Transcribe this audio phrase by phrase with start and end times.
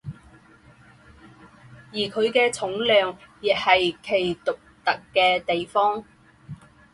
[1.93, 3.63] 而它的重量也是
[4.01, 4.51] 其独
[4.83, 6.03] 特的地方。